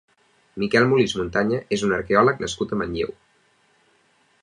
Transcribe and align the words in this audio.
Miquel 0.63 0.87
Molist 0.93 1.19
Montaña 1.19 1.61
és 1.79 1.85
un 1.89 1.95
arqueòleg 1.99 2.43
nascut 2.47 2.75
a 2.77 2.83
Manlleu. 2.83 3.17